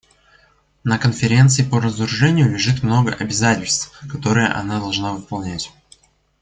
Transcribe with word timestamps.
На 0.83 0.97
Конференции 0.97 1.61
по 1.61 1.79
разоружению 1.79 2.49
лежит 2.51 2.81
много 2.81 3.13
обязательств, 3.13 3.93
которые 4.11 4.47
она 4.47 4.79
должна 4.79 5.13
выполнять. 5.13 5.71